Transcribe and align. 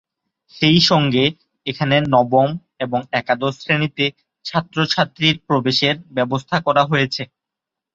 সেই 0.55 0.79
সঙ্গে, 0.89 1.23
এখানে 1.67 1.95
নবম 2.13 2.49
এবং 2.79 2.99
একাদশ 3.13 3.53
শ্রেণীতে 3.57 4.05
ছাত্র-ছাত্রীর 4.45 5.35
প্রবেশের 5.47 5.95
ব্যবস্থা 6.15 6.57
করা 6.67 6.83
হয়েছে। 6.85 7.23